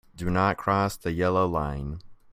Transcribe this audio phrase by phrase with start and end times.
[0.15, 1.99] Do not cross the yellow line.